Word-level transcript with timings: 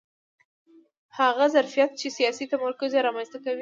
هغه 1.19 1.45
ظرفیت 1.55 1.91
چې 2.01 2.07
سیاسي 2.17 2.45
تمرکز 2.51 2.89
یې 2.95 3.05
رامنځته 3.07 3.37
کوي 3.43 3.59